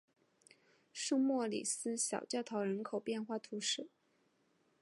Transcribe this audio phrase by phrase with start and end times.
[0.91, 3.87] 圣莫里斯小教堂人口变化图示